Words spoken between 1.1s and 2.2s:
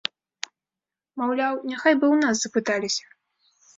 Маўляў, няхай бы